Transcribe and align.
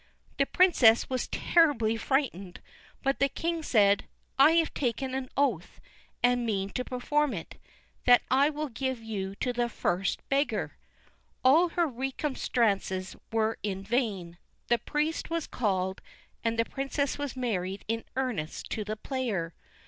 The 0.39 0.47
princess 0.47 1.11
was 1.11 1.27
terribly 1.27 1.95
frightened, 1.95 2.59
but 3.03 3.19
the 3.19 3.29
king 3.29 3.61
said: 3.61 4.07
"I 4.39 4.53
have 4.53 4.73
taken 4.73 5.13
an 5.13 5.29
oath, 5.37 5.79
and 6.23 6.43
mean 6.43 6.71
to 6.71 6.83
perform 6.83 7.35
it, 7.35 7.59
that 8.05 8.23
I 8.31 8.49
will 8.49 8.69
give 8.69 8.99
you 9.03 9.35
to 9.35 9.53
the 9.53 9.69
first 9.69 10.27
beggar." 10.27 10.75
All 11.43 11.69
her 11.69 11.85
remonstrances 11.85 13.15
were 13.31 13.59
in 13.61 13.83
vain; 13.83 14.39
the 14.69 14.79
priest 14.79 15.29
was 15.29 15.45
called, 15.45 16.01
and 16.43 16.57
the 16.57 16.65
princess 16.65 17.19
was 17.19 17.35
married 17.35 17.85
in 17.87 18.03
earnest 18.15 18.71
to 18.71 18.83
the 18.83 18.97
player. 18.97 19.53